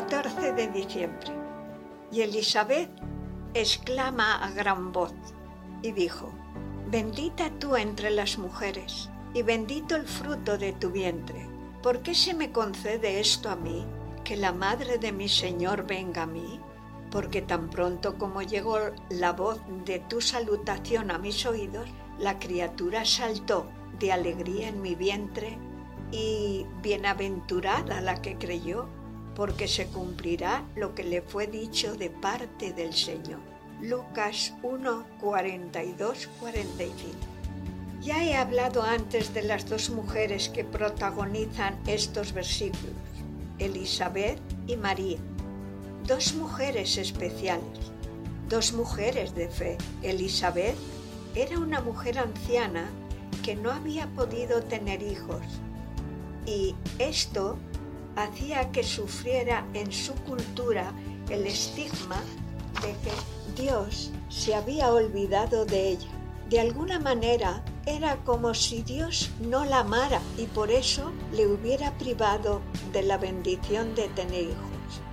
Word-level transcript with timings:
De 0.00 0.68
diciembre. 0.68 1.32
Y 2.12 2.20
Elizabeth 2.20 2.88
exclama 3.52 4.44
a 4.44 4.50
gran 4.52 4.92
voz 4.92 5.12
y 5.82 5.90
dijo, 5.90 6.32
Bendita 6.88 7.50
tú 7.58 7.74
entre 7.74 8.10
las 8.10 8.38
mujeres, 8.38 9.10
y 9.34 9.42
bendito 9.42 9.96
el 9.96 10.06
fruto 10.06 10.56
de 10.56 10.72
tu 10.72 10.90
vientre. 10.90 11.48
¿Por 11.82 12.02
qué 12.02 12.14
se 12.14 12.32
me 12.32 12.52
concede 12.52 13.18
esto 13.18 13.50
a 13.50 13.56
mí, 13.56 13.84
que 14.22 14.36
la 14.36 14.52
madre 14.52 14.98
de 14.98 15.10
mi 15.10 15.28
Señor 15.28 15.84
venga 15.86 16.22
a 16.22 16.26
mí? 16.26 16.60
Porque 17.10 17.42
tan 17.42 17.68
pronto 17.68 18.18
como 18.18 18.42
llegó 18.42 18.78
la 19.10 19.32
voz 19.32 19.60
de 19.84 19.98
tu 19.98 20.20
salutación 20.20 21.10
a 21.10 21.18
mis 21.18 21.44
oídos, 21.44 21.88
la 22.18 22.38
criatura 22.38 23.04
saltó 23.04 23.68
de 23.98 24.12
alegría 24.12 24.68
en 24.68 24.80
mi 24.80 24.94
vientre, 24.94 25.58
y 26.10 26.66
bienaventurada 26.82 28.00
la 28.00 28.22
que 28.22 28.38
creyó, 28.38 28.88
porque 29.38 29.68
se 29.68 29.86
cumplirá 29.86 30.64
lo 30.74 30.96
que 30.96 31.04
le 31.04 31.22
fue 31.22 31.46
dicho 31.46 31.94
de 31.94 32.10
parte 32.10 32.72
del 32.72 32.92
Señor. 32.92 33.38
Lucas 33.80 34.52
1, 34.64 35.04
42, 35.20 36.28
45. 36.40 37.16
Ya 38.00 38.24
he 38.24 38.34
hablado 38.34 38.82
antes 38.82 39.32
de 39.32 39.42
las 39.42 39.68
dos 39.68 39.90
mujeres 39.90 40.48
que 40.48 40.64
protagonizan 40.64 41.78
estos 41.86 42.32
versículos, 42.32 42.96
Elizabeth 43.60 44.40
y 44.66 44.76
María. 44.76 45.18
Dos 46.04 46.34
mujeres 46.34 46.96
especiales, 46.96 47.92
dos 48.48 48.72
mujeres 48.72 49.36
de 49.36 49.48
fe. 49.48 49.78
Elizabeth 50.02 50.74
era 51.36 51.60
una 51.60 51.80
mujer 51.80 52.18
anciana 52.18 52.90
que 53.44 53.54
no 53.54 53.70
había 53.70 54.08
podido 54.08 54.64
tener 54.64 55.00
hijos 55.00 55.44
y 56.44 56.74
esto 56.98 57.56
hacía 58.24 58.70
que 58.72 58.82
sufriera 58.82 59.66
en 59.74 59.92
su 59.92 60.14
cultura 60.14 60.92
el 61.30 61.46
estigma 61.46 62.20
de 62.82 62.92
que 63.02 63.62
Dios 63.62 64.10
se 64.28 64.54
había 64.54 64.92
olvidado 64.92 65.64
de 65.64 65.90
ella. 65.90 66.08
De 66.48 66.60
alguna 66.60 66.98
manera 66.98 67.62
era 67.86 68.16
como 68.24 68.54
si 68.54 68.82
Dios 68.82 69.30
no 69.40 69.64
la 69.64 69.80
amara 69.80 70.20
y 70.36 70.46
por 70.46 70.70
eso 70.70 71.12
le 71.32 71.46
hubiera 71.46 71.96
privado 71.98 72.60
de 72.92 73.02
la 73.02 73.18
bendición 73.18 73.94
de 73.94 74.08
tener 74.08 74.44
hijos. 74.44 74.56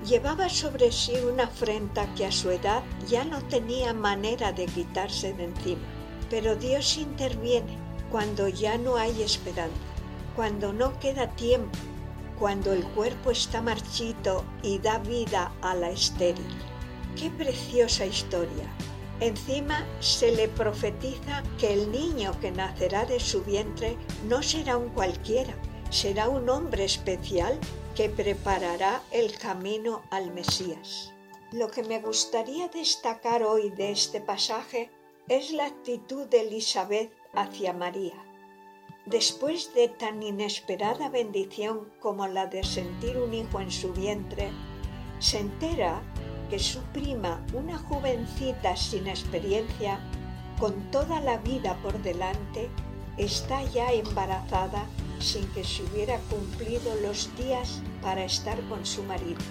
Llevaba 0.07 0.49
sobre 0.49 0.91
sí 0.91 1.13
una 1.29 1.43
afrenta 1.43 2.13
que 2.15 2.25
a 2.25 2.31
su 2.31 2.49
edad 2.51 2.83
ya 3.07 3.25
no 3.25 3.41
tenía 3.43 3.93
manera 3.93 4.53
de 4.53 4.65
quitarse 4.65 5.33
de 5.33 5.45
encima. 5.45 5.81
Pero 6.29 6.55
Dios 6.55 6.97
interviene 6.97 7.77
cuando 8.09 8.47
ya 8.47 8.77
no 8.77 8.95
hay 8.95 9.21
esperanza, 9.21 9.75
cuando 10.35 10.71
no 10.71 10.97
queda 10.99 11.29
tiempo 11.31 11.77
cuando 12.39 12.73
el 12.73 12.83
cuerpo 12.89 13.31
está 13.31 13.61
marchito 13.61 14.43
y 14.61 14.79
da 14.79 14.99
vida 14.99 15.51
a 15.61 15.75
la 15.75 15.89
estéril. 15.89 16.55
Qué 17.17 17.29
preciosa 17.29 18.05
historia. 18.05 18.69
Encima 19.21 19.85
se 20.01 20.31
le 20.35 20.49
profetiza 20.49 21.41
que 21.57 21.73
el 21.73 21.91
niño 21.91 22.37
que 22.41 22.51
nacerá 22.51 23.05
de 23.05 23.19
su 23.19 23.43
vientre 23.43 23.97
no 24.27 24.43
será 24.43 24.75
un 24.77 24.89
cualquiera, 24.89 25.55
será 25.89 26.27
un 26.27 26.49
hombre 26.49 26.83
especial 26.83 27.57
que 27.95 28.09
preparará 28.09 29.01
el 29.11 29.37
camino 29.37 30.03
al 30.11 30.33
Mesías. 30.33 31.13
Lo 31.53 31.71
que 31.71 31.83
me 31.83 31.99
gustaría 32.01 32.67
destacar 32.67 33.43
hoy 33.43 33.69
de 33.69 33.91
este 33.91 34.19
pasaje 34.19 34.91
es 35.29 35.51
la 35.51 35.67
actitud 35.67 36.27
de 36.27 36.41
Elizabeth 36.41 37.13
hacia 37.33 37.71
María. 37.71 38.15
Después 39.05 39.71
de 39.75 39.87
tan 39.87 40.23
inesperada 40.23 41.09
bendición 41.09 41.91
como 41.99 42.27
la 42.27 42.47
de 42.47 42.63
sentir 42.63 43.17
un 43.17 43.35
hijo 43.35 43.61
en 43.61 43.69
su 43.69 43.93
vientre, 43.93 44.49
se 45.19 45.41
entera 45.41 46.01
que 46.49 46.57
su 46.57 46.81
prima, 46.85 47.45
una 47.53 47.77
jovencita 47.77 48.75
sin 48.75 49.05
experiencia, 49.05 49.99
con 50.59 50.89
toda 50.89 51.21
la 51.21 51.37
vida 51.37 51.77
por 51.83 52.01
delante, 52.01 52.67
está 53.17 53.63
ya 53.65 53.93
embarazada 53.93 54.87
sin 55.19 55.45
que 55.49 55.63
se 55.63 55.83
hubiera 55.83 56.17
cumplido 56.21 56.95
los 57.03 57.29
días 57.37 57.83
para 58.01 58.25
estar 58.25 58.59
con 58.69 58.83
su 58.87 59.03
marido. 59.03 59.41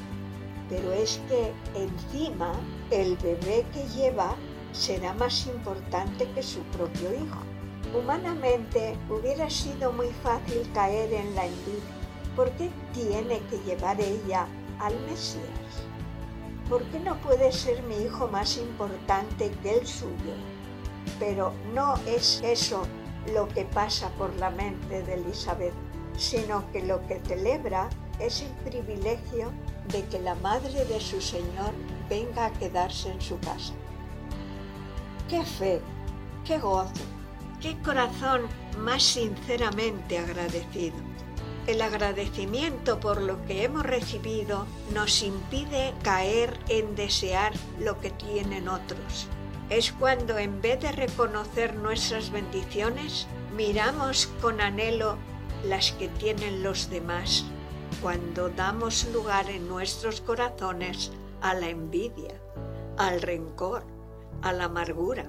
Pero 0.69 0.93
es 0.93 1.21
que 1.29 1.53
encima 1.81 2.59
el 2.91 3.17
bebé 3.19 3.65
que 3.73 3.87
lleva 3.97 4.35
será 4.73 5.15
más 5.15 5.47
importante 5.47 6.29
que 6.35 6.43
su 6.43 6.59
propio 6.65 7.15
hijo. 7.15 7.54
Humanamente 7.93 8.97
hubiera 9.11 9.51
sido 9.51 9.93
muy 9.93 10.09
fácil 10.23 10.69
caer 10.73 11.13
en 11.13 11.35
la 11.35 11.47
envidia. 11.47 11.83
¿Por 12.35 12.51
qué 12.53 12.71
tiene 12.93 13.41
que 13.51 13.59
llevar 13.59 14.01
ella 14.01 14.47
al 14.81 14.99
Mesías? 15.03 15.45
¿Por 16.69 16.83
qué 16.85 16.99
no 16.99 17.17
puede 17.21 17.53
ser 17.53 17.83
mi 17.83 17.97
hijo 17.97 18.27
más 18.29 18.57
importante 18.57 19.51
que 19.63 19.79
el 19.79 19.87
suyo? 19.87 20.35
Pero 21.19 21.53
no 21.75 21.97
es 22.07 22.41
eso 22.43 22.83
lo 23.33 23.47
que 23.49 23.65
pasa 23.65 24.09
por 24.19 24.35
la 24.37 24.51
mente 24.51 25.03
de 25.03 25.15
Elizabeth, 25.15 25.75
sino 26.17 26.65
que 26.73 26.83
lo 26.83 27.07
que 27.07 27.21
celebra 27.21 27.89
es 28.19 28.43
el 28.43 28.51
privilegio 28.71 29.53
de 29.89 30.05
que 30.07 30.21
la 30.21 30.35
madre 30.37 30.85
de 30.87 31.01
su 31.01 31.21
Señor 31.21 31.73
venga 32.09 32.47
a 32.47 32.53
quedarse 32.53 33.13
en 33.13 33.21
su 33.21 33.39
casa. 33.41 33.75
¡Qué 35.29 35.45
fe! 35.45 35.81
¡Qué 36.45 36.59
gozo! 36.59 37.03
Qué 37.65 37.79
corazón 37.83 38.43
más 38.81 39.03
sinceramente 39.03 40.19
agradecido. 40.19 40.97
El 41.67 41.81
agradecimiento 41.81 43.01
por 43.01 43.23
lo 43.23 43.43
que 43.47 43.65
hemos 43.65 43.85
recibido 43.85 44.67
nos 44.93 45.23
impide 45.23 45.95
caer 46.03 46.59
en 46.69 46.95
desear 46.95 47.55
lo 47.81 47.99
que 48.01 48.11
tienen 48.11 48.69
otros. 48.69 49.29
Es 49.71 49.93
cuando 49.93 50.37
en 50.37 50.61
vez 50.61 50.79
de 50.83 50.93
reconocer 50.93 51.75
nuestras 51.77 52.31
bendiciones, 52.31 53.27
miramos 53.57 54.27
con 54.43 54.61
anhelo 54.61 55.17
las 55.67 55.93
que 55.93 56.09
tienen 56.09 56.63
los 56.63 56.91
demás, 56.91 57.47
cuando 58.03 58.51
damos 58.51 59.09
lugar 59.11 59.49
en 59.49 59.67
nuestros 59.69 60.21
corazones 60.21 61.13
a 61.41 61.55
la 61.55 61.71
envidia, 61.71 62.39
al 62.99 63.23
rencor, 63.23 63.85
a 64.43 64.53
la 64.53 64.65
amargura 64.65 65.25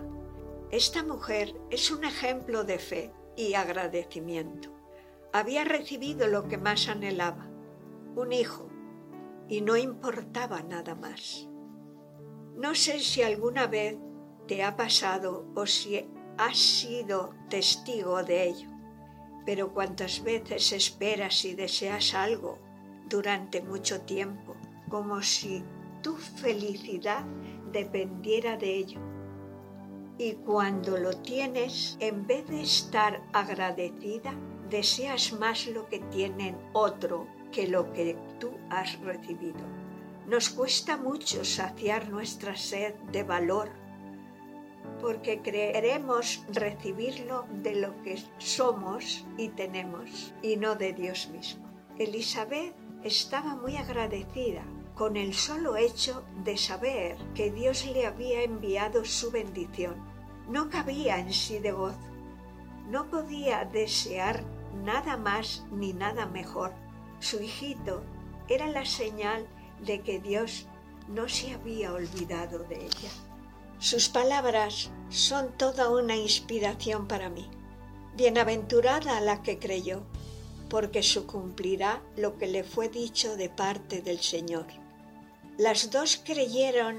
esta 0.71 1.03
mujer 1.03 1.55
es 1.69 1.91
un 1.91 2.03
ejemplo 2.03 2.63
de 2.63 2.79
fe 2.79 3.13
y 3.35 3.53
agradecimiento. 3.53 4.69
Había 5.31 5.63
recibido 5.63 6.27
lo 6.27 6.47
que 6.47 6.57
más 6.57 6.87
anhelaba, 6.87 7.47
un 8.15 8.31
hijo, 8.31 8.69
y 9.47 9.61
no 9.61 9.77
importaba 9.77 10.63
nada 10.63 10.95
más. 10.95 11.47
No 12.55 12.73
sé 12.73 12.99
si 12.99 13.21
alguna 13.21 13.67
vez 13.67 13.97
te 14.47 14.63
ha 14.63 14.75
pasado 14.75 15.45
o 15.55 15.65
si 15.65 16.09
has 16.37 16.57
sido 16.57 17.33
testigo 17.49 18.23
de 18.23 18.49
ello, 18.49 18.69
pero 19.45 19.73
cuántas 19.73 20.23
veces 20.23 20.71
esperas 20.71 21.45
y 21.45 21.53
deseas 21.53 22.13
algo 22.13 22.59
durante 23.07 23.61
mucho 23.61 24.01
tiempo, 24.01 24.55
como 24.89 25.21
si 25.21 25.63
tu 26.01 26.15
felicidad 26.15 27.25
dependiera 27.71 28.57
de 28.57 28.75
ello 28.75 29.14
y 30.17 30.33
cuando 30.33 30.97
lo 30.97 31.11
tienes, 31.11 31.97
en 31.99 32.25
vez 32.25 32.47
de 32.47 32.61
estar 32.61 33.21
agradecida, 33.33 34.33
deseas 34.69 35.33
más 35.33 35.67
lo 35.67 35.87
que 35.87 35.99
tienen 35.99 36.57
otro 36.73 37.27
que 37.51 37.67
lo 37.67 37.91
que 37.93 38.17
tú 38.39 38.51
has 38.69 38.99
recibido. 39.01 39.59
Nos 40.27 40.49
cuesta 40.49 40.97
mucho 40.97 41.45
saciar 41.45 42.09
nuestra 42.09 42.55
sed 42.55 42.95
de 43.11 43.23
valor 43.23 43.69
porque 45.01 45.41
queremos 45.41 46.43
recibirlo 46.49 47.45
de 47.61 47.75
lo 47.75 48.01
que 48.01 48.17
somos 48.37 49.25
y 49.37 49.49
tenemos 49.49 50.33
y 50.41 50.57
no 50.57 50.75
de 50.75 50.93
Dios 50.93 51.29
mismo. 51.29 51.65
Elizabeth 51.99 52.73
estaba 53.03 53.55
muy 53.55 53.77
agradecida 53.77 54.63
con 54.95 55.17
el 55.17 55.33
solo 55.33 55.75
hecho 55.75 56.23
de 56.45 56.57
saber 56.57 57.17
que 57.35 57.51
Dios 57.51 57.85
le 57.85 58.07
había 58.07 58.43
enviado 58.43 59.03
su 59.03 59.29
bendición. 59.29 59.95
No 60.49 60.69
cabía 60.69 61.19
en 61.19 61.33
sí 61.33 61.59
de 61.59 61.73
gozo. 61.73 61.99
No 62.89 63.09
podía 63.09 63.65
desear 63.65 64.43
nada 64.83 65.17
más 65.17 65.65
ni 65.71 65.91
nada 65.91 66.25
mejor. 66.25 66.73
Su 67.19 67.41
hijito 67.41 68.03
era 68.47 68.67
la 68.67 68.85
señal 68.85 69.47
de 69.85 70.01
que 70.01 70.19
Dios 70.19 70.67
no 71.09 71.27
se 71.27 71.53
había 71.53 71.91
olvidado 71.91 72.59
de 72.59 72.85
ella. 72.85 73.09
Sus 73.79 74.07
palabras 74.07 74.91
son 75.09 75.51
toda 75.57 75.89
una 75.89 76.15
inspiración 76.15 77.07
para 77.07 77.29
mí. 77.29 77.49
Bienaventurada 78.15 79.19
la 79.19 79.43
que 79.43 79.59
creyó, 79.59 80.03
porque 80.69 81.03
se 81.03 81.23
cumplirá 81.23 82.01
lo 82.15 82.37
que 82.37 82.47
le 82.47 82.63
fue 82.63 82.87
dicho 82.87 83.35
de 83.35 83.49
parte 83.49 84.01
del 84.01 84.19
Señor. 84.19 84.84
Las 85.57 85.89
dos 85.89 86.21
creyeron, 86.21 86.97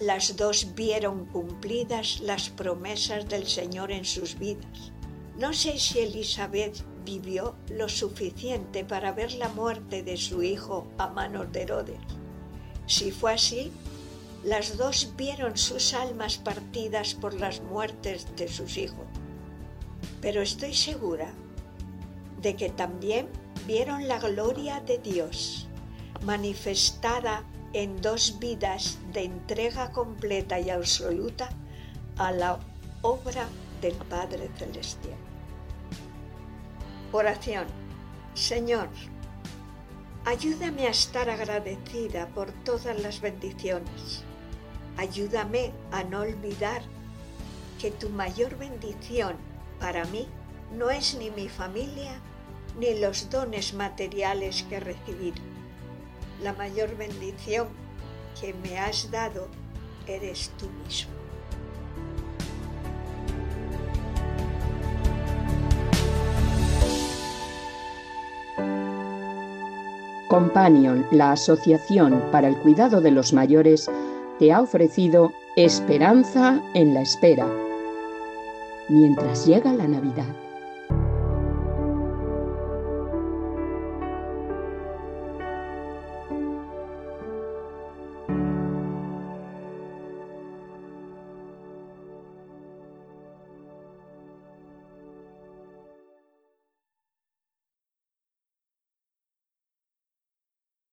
las 0.00 0.34
dos 0.36 0.74
vieron 0.74 1.26
cumplidas 1.26 2.20
las 2.20 2.48
promesas 2.48 3.28
del 3.28 3.46
Señor 3.46 3.92
en 3.92 4.06
sus 4.06 4.38
vidas. 4.38 4.92
No 5.36 5.52
sé 5.52 5.78
si 5.78 5.98
Elizabeth 5.98 6.82
vivió 7.04 7.54
lo 7.68 7.86
suficiente 7.90 8.82
para 8.82 9.12
ver 9.12 9.32
la 9.32 9.50
muerte 9.50 10.02
de 10.02 10.16
su 10.16 10.42
hijo 10.42 10.86
a 10.96 11.08
manos 11.08 11.52
de 11.52 11.62
Herodes. 11.62 12.00
Si 12.86 13.10
fue 13.10 13.34
así, 13.34 13.70
las 14.42 14.78
dos 14.78 15.12
vieron 15.14 15.58
sus 15.58 15.92
almas 15.92 16.38
partidas 16.38 17.12
por 17.12 17.34
las 17.34 17.60
muertes 17.60 18.26
de 18.36 18.48
sus 18.48 18.78
hijos. 18.78 19.04
Pero 20.22 20.40
estoy 20.40 20.72
segura 20.72 21.30
de 22.40 22.56
que 22.56 22.70
también 22.70 23.28
vieron 23.66 24.08
la 24.08 24.18
gloria 24.18 24.80
de 24.80 24.96
Dios 24.96 25.68
manifestada 26.24 27.44
en 27.72 28.00
dos 28.00 28.38
vidas 28.38 28.98
de 29.12 29.24
entrega 29.24 29.92
completa 29.92 30.58
y 30.58 30.70
absoluta 30.70 31.48
a 32.16 32.32
la 32.32 32.58
obra 33.02 33.46
del 33.80 33.94
Padre 33.94 34.50
Celestial. 34.56 35.16
Oración. 37.12 37.66
Señor, 38.34 38.88
ayúdame 40.24 40.86
a 40.86 40.90
estar 40.90 41.28
agradecida 41.28 42.28
por 42.28 42.52
todas 42.64 43.00
las 43.00 43.20
bendiciones. 43.20 44.22
Ayúdame 44.96 45.72
a 45.90 46.04
no 46.04 46.20
olvidar 46.20 46.82
que 47.80 47.90
tu 47.90 48.08
mayor 48.10 48.56
bendición 48.58 49.36
para 49.78 50.04
mí 50.06 50.28
no 50.76 50.90
es 50.90 51.14
ni 51.14 51.30
mi 51.30 51.48
familia 51.48 52.20
ni 52.78 52.98
los 52.98 53.30
dones 53.30 53.74
materiales 53.74 54.64
que 54.64 54.80
recibí. 54.80 55.32
La 56.42 56.52
mayor 56.52 56.96
bendición 56.96 57.66
que 58.40 58.54
me 58.54 58.78
has 58.78 59.10
dado 59.10 59.48
eres 60.06 60.50
tú 60.58 60.66
mismo. 60.84 61.12
Companion, 70.28 71.06
la 71.10 71.32
Asociación 71.32 72.22
para 72.30 72.48
el 72.48 72.56
Cuidado 72.58 73.00
de 73.00 73.10
los 73.10 73.32
Mayores, 73.32 73.90
te 74.38 74.52
ha 74.52 74.60
ofrecido 74.60 75.32
Esperanza 75.56 76.62
en 76.74 76.94
la 76.94 77.00
Espera, 77.00 77.48
mientras 78.88 79.46
llega 79.46 79.72
la 79.72 79.88
Navidad. 79.88 80.47